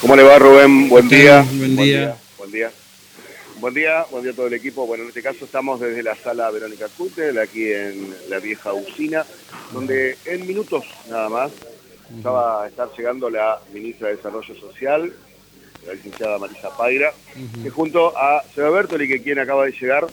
[0.00, 0.88] ¿Cómo le va Rubén?
[0.88, 1.42] Buen día.
[1.42, 2.16] Buen día.
[2.38, 2.70] Buen día.
[3.58, 4.86] Buen día, buen día a todo el equipo.
[4.86, 9.26] Bueno, en este caso estamos desde la sala Verónica Cutel, aquí en la vieja usina,
[9.72, 11.50] donde en minutos nada más
[12.16, 15.12] estaba a estar llegando la ministra de Desarrollo Social,
[15.84, 17.12] la licenciada Marisa Paira,
[17.60, 20.06] que junto a Seba Bertoli, que quien acaba de llegar,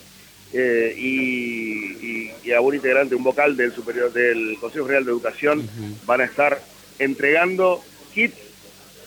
[0.51, 5.69] eh, y, y, a un integrante, un vocal del superior del Consejo Real de Educación,
[6.07, 6.59] van a estar
[6.97, 7.83] entregando
[8.15, 8.54] kits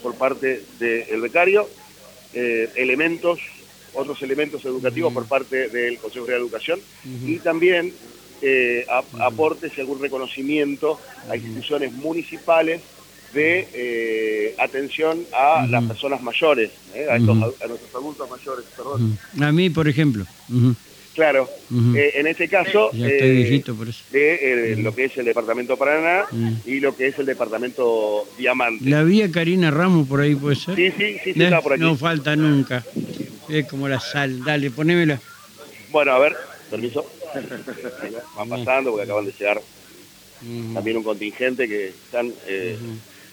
[0.03, 1.69] por parte del becario,
[2.35, 3.41] eh, elementos,
[3.95, 7.93] otros elementos educativos por parte del Consejo de Educación y también
[8.43, 8.87] eh,
[9.21, 12.83] aportes y algún reconocimiento a instituciones municipales
[13.33, 16.71] de eh, atención a las personas mayores,
[17.11, 19.19] a, nuestros adultos mayores, perdón.
[19.41, 20.25] A mí, por ejemplo.
[21.19, 21.51] Claro,
[21.97, 23.61] eh, en este caso, eh,
[24.13, 26.27] de eh, lo que es el departamento Paraná
[26.65, 28.89] y lo que es el departamento Diamante.
[28.89, 30.77] ¿La vía Karina Ramos por ahí puede ser?
[30.77, 31.83] Sí, sí, sí, está por aquí.
[31.83, 32.85] No falta nunca.
[33.49, 34.45] Es como la sal.
[34.45, 35.21] Dale, ponémela.
[35.91, 36.37] Bueno, a ver,
[36.71, 37.05] permiso.
[38.37, 39.61] Van pasando porque acaban de llegar
[40.73, 42.33] también un contingente que están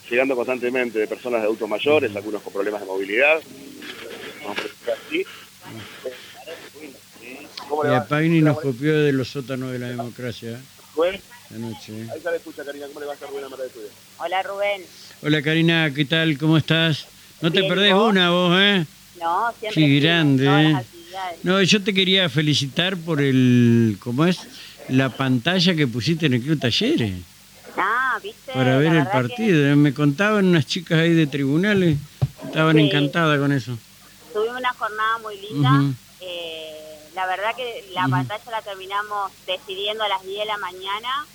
[0.10, 3.40] llegando constantemente de personas de adultos mayores, algunos con problemas de movilidad.
[4.44, 5.24] Vamos a así.
[7.26, 10.60] Y Pagni nos copió de los sótanos de la democracia.
[10.96, 11.20] Rubén.
[11.54, 11.94] Anoche.
[12.12, 12.88] Ahí se le escucha, Karina.
[12.88, 13.70] ¿Cómo le va a estar Rubén Amara de
[14.18, 14.82] Hola, Rubén.
[15.22, 15.92] Hola, Karina.
[15.94, 16.38] ¿Qué tal?
[16.38, 17.08] ¿Cómo estás?
[17.42, 18.86] No te perdés una vos, ¿eh?
[19.20, 19.82] No, siempre.
[19.84, 20.76] Qué grande, ¿eh?
[21.44, 24.40] No, yo te quería felicitar por el, ¿cómo es?
[24.90, 27.14] La pantalla que pusiste en el Club Talleres.
[27.78, 28.52] Ah, ¿viste?
[28.54, 29.76] Para ver el partido.
[29.76, 31.98] Me contaban unas chicas ahí de tribunales.
[32.46, 33.78] Estaban encantadas con eso.
[34.34, 35.94] Tuvimos una jornada muy linda.
[36.22, 36.75] eh,
[37.16, 41.26] la verdad que la pantalla la terminamos decidiendo a las 10 de la mañana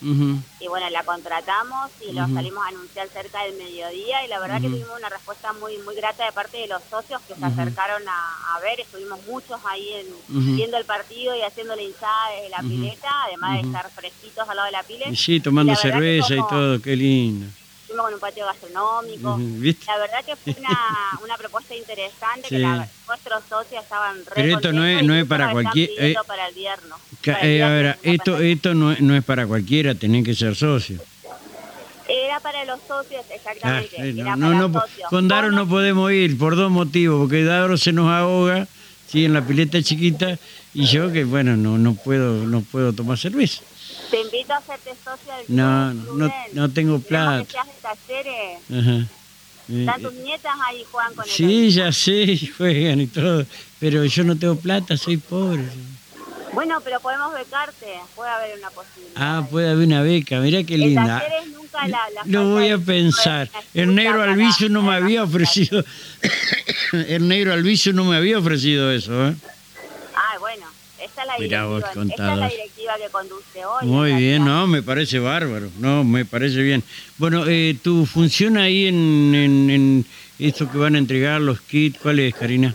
[0.60, 4.60] y bueno, la contratamos y lo salimos a anunciar cerca del mediodía y la verdad
[4.60, 8.02] que tuvimos una respuesta muy muy grata de parte de los socios que se acercaron
[8.06, 12.58] a, ver, estuvimos muchos ahí en, viendo el partido y haciendo la hinchada desde la
[12.58, 15.16] pileta, además de estar fresquitos al lado de la pileta.
[15.16, 17.46] Sí, tomando cerveza y todo, qué lindo
[17.96, 19.38] con un patio gastronómico.
[19.86, 20.78] La verdad que fue una,
[21.24, 25.50] una propuesta interesante que nuestros socios estaban re Pero esto no es, no es para
[25.52, 25.90] cualquier...
[25.98, 26.92] Eh, para el viernes.
[27.42, 31.00] Eh, esto, esto no, no es para cualquiera, tienen que ser socios.
[32.08, 33.96] Era para los socios, exactamente.
[34.22, 37.92] Ah, no, no, no, con Daro no podemos ir por dos motivos, porque Daro se
[37.92, 38.66] nos ahoga,
[39.06, 40.36] sí, en la pileta chiquita,
[40.74, 43.62] y yo que bueno, no, no puedo, no puedo tomar cerveza.
[44.10, 47.44] Te invito a hacerte socio del No, no, no tengo plata.
[47.44, 48.58] Que talleres.
[48.70, 49.06] Ajá.
[49.68, 53.46] Están tus nietas ahí juegan con el Sí, ya sé, juegan y todo,
[53.78, 55.64] pero yo no tengo plata, soy pobre.
[56.52, 59.14] Bueno, pero podemos becarte, puede haber una posibilidad.
[59.14, 61.22] Ah, puede haber una beca, mirá qué linda.
[61.52, 63.48] Nunca la, la no voy a pensar.
[63.74, 65.84] El negro Alviso no me había ofrecido,
[66.92, 69.34] el negro Alviso no me había ofrecido eso, ¿eh?
[70.16, 70.66] Ah, bueno.
[70.98, 72.50] Esta es la,
[72.96, 73.64] que conduce.
[73.64, 73.86] Hoy.
[73.86, 76.82] Muy bien, no, me parece bárbaro, no, me parece bien.
[77.18, 80.06] Bueno, eh, ¿tu función ahí en, en,
[80.38, 82.74] esto que van a entregar, los kits, cuál es, Karina?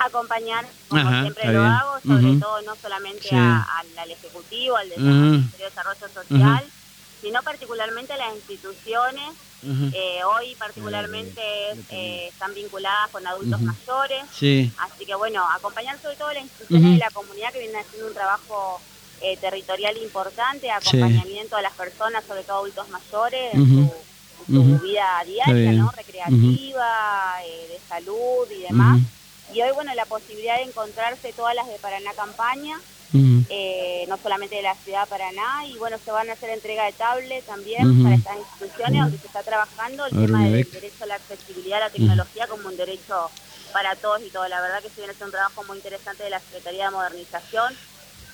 [0.00, 6.64] Acompañar, como siempre lo hago, sobre todo no solamente al, Ejecutivo, al de Desarrollo Social,
[7.20, 9.32] sino particularmente a las instituciones
[9.64, 11.40] eh, hoy particularmente
[11.90, 16.98] eh, están vinculadas con adultos mayores, así que bueno, acompañar sobre todo las instituciones de
[16.98, 18.80] la comunidad que vienen haciendo un trabajo
[19.22, 23.90] eh, territorial importante, acompañamiento a las personas, sobre todo adultos mayores, en
[24.46, 25.90] su, vida diaria, ¿no?
[25.92, 27.36] recreativa,
[27.68, 29.00] de salud y demás.
[29.54, 32.80] Y hoy, bueno, la posibilidad de encontrarse todas las de Paraná Campaña,
[33.14, 36.86] eh, no solamente de la ciudad de Paraná, y bueno, se van a hacer entrega
[36.86, 41.06] de tablet también para estas instituciones donde se está trabajando el tema del derecho a
[41.06, 43.30] la accesibilidad a la tecnología como un derecho
[43.72, 44.48] para todos y todo.
[44.48, 46.90] La verdad que se viene a hacer un trabajo muy interesante de la Secretaría de
[46.90, 47.74] Modernización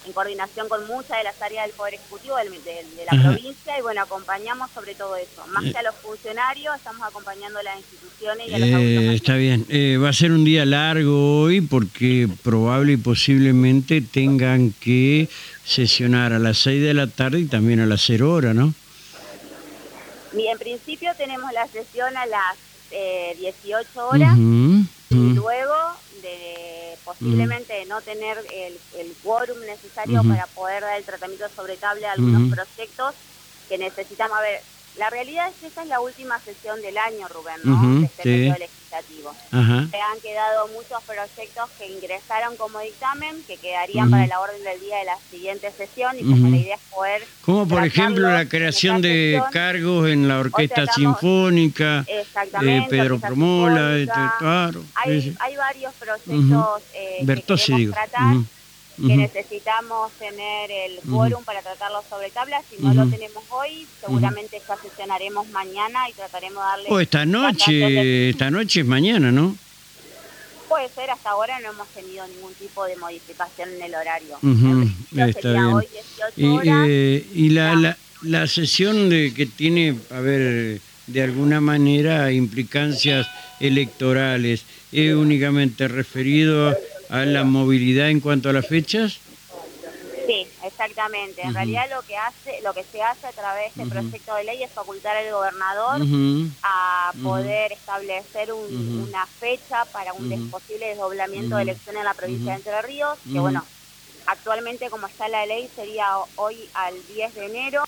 [0.07, 4.03] en coordinación con muchas de las áreas del Poder Ejecutivo de, la provincia y bueno,
[4.03, 5.47] acompañamos sobre todo eso.
[5.49, 9.35] Más que a los funcionarios, estamos acompañando a las instituciones y a los eh, Está
[9.35, 15.29] bien, eh, va a ser un día largo hoy porque probable y posiblemente tengan que
[15.65, 18.73] sesionar a las 6 de la tarde y también a las 0 horas, ¿no?
[20.37, 22.57] Y en principio tenemos la sesión a las
[22.91, 24.37] eh, 18 horas.
[24.37, 24.85] Y luego
[27.19, 32.13] posiblemente no tener el, el quórum necesario para poder dar el tratamiento sobre tabla a
[32.13, 33.15] algunos proyectos
[33.69, 34.39] que necesitamos.
[34.39, 34.61] A ver,
[34.99, 38.01] la realidad es que esta es la última sesión del año, Rubén, ¿no?
[38.01, 39.35] de este periodo legislativo.
[39.51, 44.81] Se han quedado muchos proyectos que ingresaron como dictamen, que quedarían para la orden del
[44.81, 47.23] día de la siguiente sesión, y como la idea es poder...
[47.43, 54.21] Como por ejemplo la creación de cargos en la Orquesta Sinfónica, eh, Pedro Promola, este,
[54.39, 54.83] claro.
[54.95, 58.37] Hay, hay varios proyectos eh, que queremos tratar
[59.07, 62.65] que necesitamos tener el quórum para tratarlo sobre tablas.
[62.69, 66.89] Si no lo tenemos hoy, seguramente ya sesionaremos mañana y trataremos de darle...
[66.91, 69.57] O esta noche, esta noche es mañana, ¿no?
[70.69, 74.39] Puede ser, hasta ahora no hemos tenido ningún tipo de modificación en el horario.
[75.17, 75.83] Está bien.
[76.37, 82.31] y, eh, y la, la, la, sesión de, que tiene, a ver, de alguna manera
[82.33, 83.27] implicancias
[83.61, 86.77] electorales, ¿es únicamente referido a
[87.09, 89.21] la movilidad en cuanto a las fechas?
[90.27, 91.41] Sí, exactamente.
[91.41, 94.45] En realidad lo que hace, lo que se hace a través de este proyecto de
[94.45, 96.03] ley es facultar al gobernador
[96.63, 102.59] a poder establecer una fecha para un posible desdoblamiento de elecciones en la provincia de
[102.59, 103.65] Entre Ríos, que bueno,
[104.27, 106.07] actualmente como está la ley sería
[106.37, 107.83] hoy al 10 de enero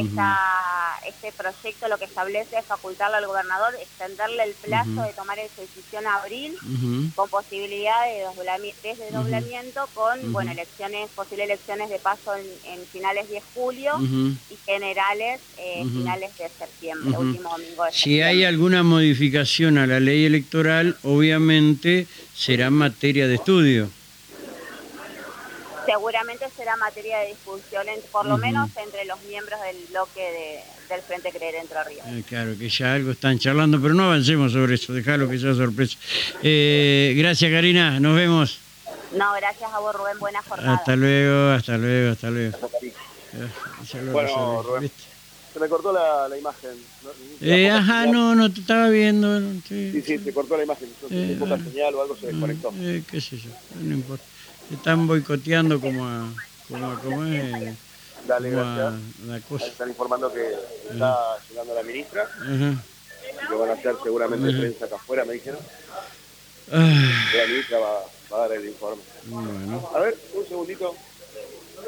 [0.00, 5.62] este proyecto lo que establece es facultarle al gobernador, extenderle el plazo de tomar esa
[5.62, 6.56] decisión a abril,
[7.14, 8.24] con posibilidad de
[8.82, 15.84] desdoblamiento con bueno elecciones, posibles elecciones de paso en, finales de julio y generales eh,
[15.84, 22.06] finales de septiembre, último domingo de Si hay alguna modificación a la ley electoral, obviamente
[22.34, 23.90] será materia de estudio
[25.86, 31.30] seguramente será materia de discusión, por lo menos entre los miembros del bloque del Frente
[31.30, 32.04] Creer Entre Ríos.
[32.08, 35.54] Eh, claro, que ya algo están charlando, pero no avancemos sobre eso, déjalo que sea
[35.54, 35.96] sorpresa.
[36.42, 38.58] Eh, gracias, Karina, nos vemos.
[39.16, 40.74] No, gracias a vos, Rubén, buena jornada.
[40.74, 42.58] Hasta luego, hasta luego, hasta luego.
[44.12, 44.90] Bueno, Rubén,
[45.52, 46.70] se me cortó la, la imagen.
[47.40, 49.40] Eh, ajá, no, no te estaba viendo.
[49.68, 50.88] Sí, sí, se cortó la imagen.
[51.10, 52.72] Eh, poca señal o algo se desconectó.
[52.78, 53.50] Eh, qué sé yo,
[53.80, 54.24] no importa
[54.72, 56.28] están boicoteando como a,
[56.68, 57.76] como a, como es,
[58.26, 58.94] Dale, gracias.
[59.26, 59.66] la cosa.
[59.66, 60.52] Están informando que
[60.90, 65.60] está llegando la ministra y que van a hacer seguramente prensa acá afuera, me dijeron.
[66.70, 68.00] La ministra va,
[68.32, 69.02] va, a dar el informe.
[69.26, 69.90] Bueno.
[69.94, 70.94] A ver, un segundito.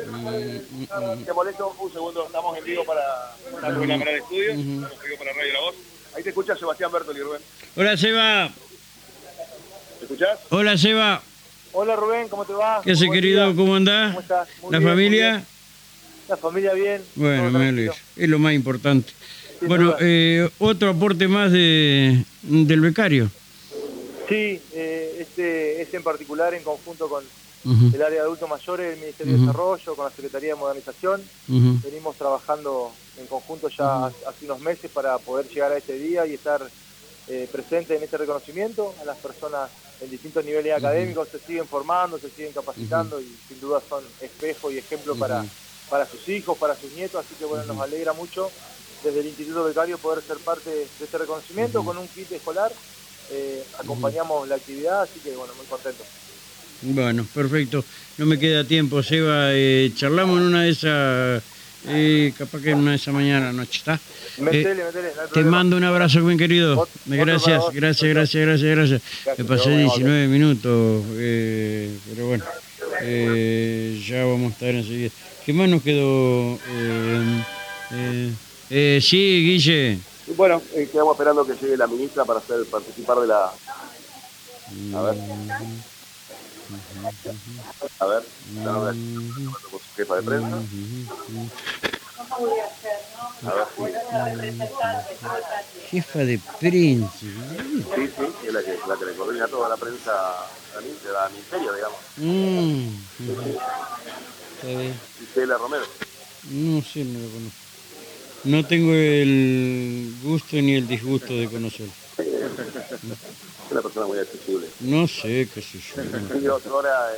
[0.07, 4.93] Mm, mm, Te molesto un segundo, estamos en vivo para, para Rubén Amaral Estudio, estamos
[4.93, 5.75] en vivo para Radio La Voz.
[6.15, 7.43] Ahí te escucha Sebastián Bertoli, Rubén.
[7.75, 8.49] Hola, Seba.
[8.49, 10.39] ¿Me escuchás?
[10.51, 11.23] Hola, Seba.
[11.73, 12.81] Hola Rubén, ¿cómo te va?
[12.83, 13.55] ¿Qué hace querido?
[13.55, 14.09] ¿Cómo andás?
[14.09, 14.49] ¿Cómo estás?
[14.71, 15.45] ¿La familia?
[16.29, 17.03] La familia bien.
[17.15, 17.95] Bueno, me alegro.
[18.17, 19.13] Es lo más importante.
[19.63, 23.31] bueno, eh, otro aporte más de, del becario.
[24.29, 27.25] Sí, eh, este, este en particular en conjunto con
[27.65, 31.23] el área de adultos mayores, el Ministerio de Desarrollo, con la Secretaría de Modernización.
[31.47, 36.35] Venimos trabajando en conjunto ya hace unos meses para poder llegar a este día y
[36.35, 36.63] estar
[37.29, 42.19] eh, presente en este reconocimiento a las personas en distintos niveles académicos se siguen formando,
[42.19, 45.45] se siguen capacitando y sin duda son espejo y ejemplo para,
[45.91, 48.51] para sus hijos, para sus nietos, así que bueno, nos alegra mucho
[49.03, 52.73] desde el Instituto Becario poder ser parte de este reconocimiento con un kit escolar.
[53.31, 56.05] Eh, acompañamos la actividad, así que bueno, muy contento.
[56.83, 57.85] Bueno, perfecto.
[58.17, 59.53] No me queda tiempo, Seba.
[59.53, 61.43] Eh, charlamos en una de esas
[61.87, 64.01] eh, capaz que de esas mañana, noche, ¿está?
[64.39, 64.83] Metele,
[65.33, 66.89] te mando un abrazo, bien querido.
[67.07, 72.45] gracias, gracias, gracias, gracias, gracias, Me pasé 19 minutos, eh, pero bueno,
[73.03, 75.11] eh, ya vamos a estar enseguida.
[75.47, 76.59] ¿Qué más nos quedó?
[78.71, 79.99] Eh, sí, Guille.
[80.37, 80.61] Bueno,
[80.93, 83.53] quedamos esperando que llegue la ministra para hacer participar de la...
[84.95, 85.17] A ver.
[87.99, 88.23] A ver,
[89.97, 90.63] jefa de prensa.
[95.91, 97.11] Jefa de prensa.
[97.19, 97.31] Sí,
[98.17, 100.13] sí, es la que, la que le coordina toda la prensa
[100.77, 100.85] al
[101.33, 101.99] ministerio, digamos.
[102.17, 102.89] Mm.
[105.23, 105.85] Isela Romero.
[106.51, 107.59] No sé, no lo conozco.
[108.45, 111.93] No tengo el gusto ni el disgusto de conocerlo.
[113.79, 114.67] Una persona muy accesible.
[114.81, 116.59] No sé, qué sé yo.
[116.71, 117.13] ahora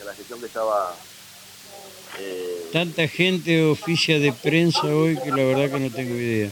[0.00, 0.96] en, la gestión que estaba...
[2.18, 2.70] Eh...
[2.72, 6.50] Tanta gente oficia de prensa hoy que la verdad que no tengo idea.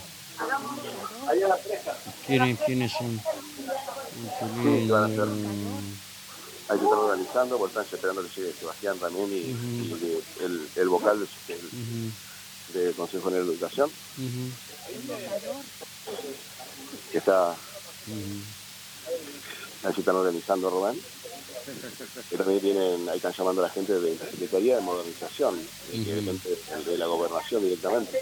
[2.28, 3.20] ¿Quiénes, quiénes son?
[4.62, 5.28] Sí, van a hacer.
[6.68, 10.88] Hay que estar organizando, por tanto esperando que llegue Sebastián también y, y el, el,
[10.88, 12.12] vocal del,
[12.72, 13.90] del Consejo General de Educación.
[17.10, 17.56] Que está
[19.82, 20.94] Ahí están organizando.
[22.30, 25.58] Y también vienen, ahí están llamando a la gente de la Secretaría de Modernización,
[25.92, 28.20] de la Gobernación directamente,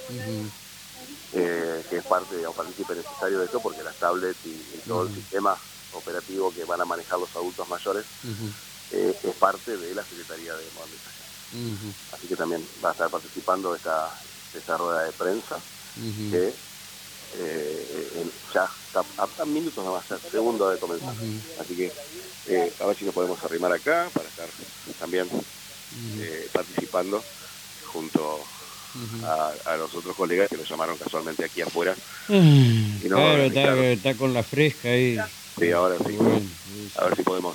[1.33, 5.15] eh, que es parte o partícipe necesario de esto, porque las tablets y, todo el
[5.15, 5.57] sistema
[5.93, 8.05] operativo que van a manejar los adultos mayores
[8.93, 11.95] eh, es parte de la Secretaría de Modernización.
[12.13, 14.11] Así que también va a estar participando de esta,
[14.55, 15.59] esta rueda de prensa
[16.31, 16.55] que
[17.37, 19.05] eh, ya está
[19.43, 21.15] a, minutos nada más, segundo de comenzar.
[21.61, 21.93] Así que
[22.49, 24.49] eh, a ver si nos podemos arrimar acá para estar
[24.99, 25.29] también
[26.19, 27.23] eh, participando
[27.87, 28.41] junto
[29.25, 31.95] a, los otros colegas que nos llamaron casualmente aquí afuera.
[33.47, 35.19] claro, está, con la fresca ahí.
[35.59, 36.17] Sí, ahora sí.
[36.97, 37.55] A ver si podemos.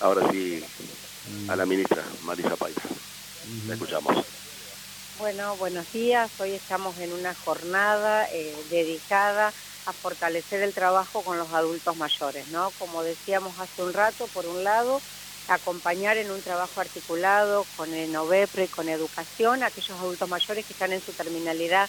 [0.00, 0.62] Ahora sí,
[1.48, 2.82] a la ministra Marisa Paita.
[3.66, 4.24] La escuchamos.
[5.18, 6.28] Bueno, buenos días.
[6.40, 9.52] Hoy estamos en una jornada eh, dedicada
[9.86, 12.72] a fortalecer el trabajo con los adultos mayores, ¿no?
[12.80, 15.00] Como decíamos hace un rato, por un lado,
[15.48, 20.72] acompañar en un trabajo articulado con el NOVEPRE, con educación, a aquellos adultos mayores que
[20.72, 21.88] están en su terminalidad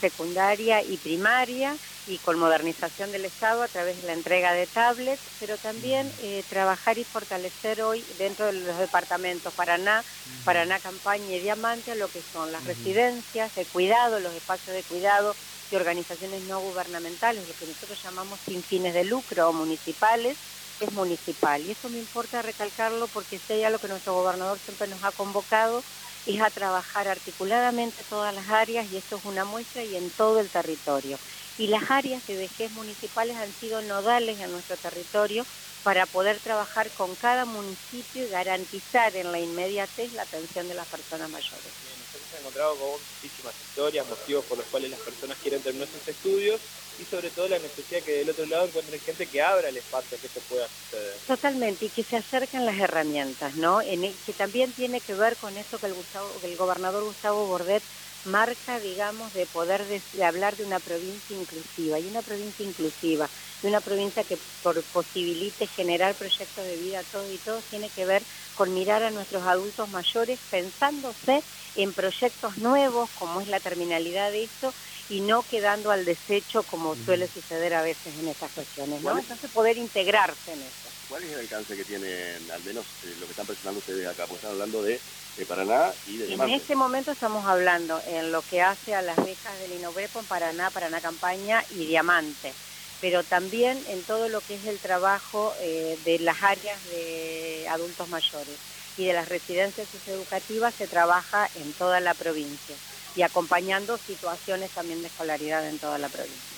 [0.00, 1.76] secundaria y primaria
[2.06, 6.44] y con modernización del Estado a través de la entrega de tablets, pero también eh,
[6.48, 10.04] trabajar y fortalecer hoy dentro de los departamentos Paraná,
[10.44, 15.36] Paraná Campaña y Diamante lo que son las residencias de cuidado, los espacios de cuidado
[15.70, 20.38] de organizaciones no gubernamentales, lo que nosotros llamamos sin fines de lucro o municipales,
[20.78, 21.62] es municipal.
[21.62, 25.12] Y eso me importa recalcarlo porque sé ya lo que nuestro gobernador siempre nos ha
[25.12, 25.86] convocado
[26.24, 30.40] es a trabajar articuladamente todas las áreas y esto es una muestra y en todo
[30.40, 31.20] el territorio.
[31.56, 35.46] Y las áreas de vejez municipales han sido nodales en nuestro territorio
[35.82, 40.86] para poder trabajar con cada municipio y garantizar en la inmediatez la atención de las
[40.88, 41.72] personas mayores.
[41.98, 46.06] Nos hemos encontrado con muchísimas historias, motivos por los cuales las personas quieren terminar sus
[46.06, 46.60] estudios
[46.98, 50.18] y sobre todo la necesidad que del otro lado encuentren gente que abra el espacio
[50.20, 51.18] que esto pueda suceder.
[51.26, 53.80] Totalmente, y que se acerquen las herramientas, ¿no?
[53.82, 55.94] En que también tiene que ver con eso que el,
[56.42, 57.82] el gobernador Gustavo Bordet
[58.24, 63.30] marca, digamos, de poder de, hablar de una provincia inclusiva, y una provincia inclusiva,
[63.62, 67.90] de una provincia que por, posibilite generar proyectos de vida a todos y todos, tiene
[67.90, 68.24] que ver
[68.54, 74.44] con mirar a nuestros adultos mayores pensándose en proyectos nuevos, como es la terminalidad de
[74.44, 74.74] esto,
[75.08, 79.18] y no quedando al desecho como suele suceder a veces en estas cuestiones, ¿no?
[79.18, 80.81] Entonces poder integrarse en eso.
[81.12, 84.24] ¿Cuál es el alcance que tienen, al menos eh, lo que están presentando ustedes acá?
[84.24, 84.98] Porque están hablando de,
[85.46, 89.58] Paraná y de En este momento estamos hablando en lo que hace a las becas
[89.60, 92.54] del INOBREPO en Paraná, Paraná Campaña y Diamante,
[93.02, 98.08] pero también en todo lo que es el trabajo eh, de las áreas de adultos
[98.08, 98.56] mayores
[98.96, 102.76] y de las residencias educativas se trabaja en toda la provincia
[103.16, 106.51] y acompañando situaciones también de escolaridad en toda la provincia.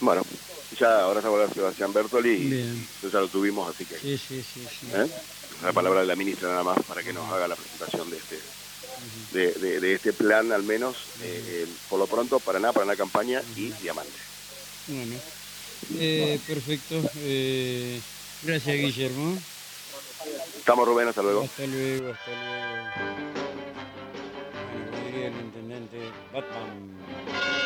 [0.00, 0.22] Bueno,
[0.78, 3.98] ya ahora se va a hablar Sebastián Bertoli y ya lo tuvimos, así que...
[3.98, 4.66] Sí, sí, sí.
[4.92, 5.06] ¿Eh?
[5.62, 8.38] La palabra de la ministra nada más para que nos haga la presentación de este
[9.32, 14.12] de, de, este plan al menos, eh, por lo pronto Paraná, Paraná Campaña y Diamante.
[14.86, 15.16] Bueno,
[15.98, 17.02] eh, perfecto.
[18.42, 19.38] gracias Guillermo.
[20.58, 21.42] Estamos Rubén, hasta luego.
[21.42, 23.24] Hasta luego, hasta luego
[25.26, 25.98] el intendente
[26.32, 27.63] Batman.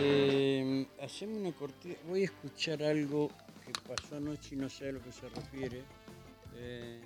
[0.00, 1.98] Eh, hacemos una cortita.
[2.08, 3.28] Voy a escuchar algo
[3.64, 5.82] que pasó anoche y no sé a lo que se refiere.
[6.54, 7.00] Eh,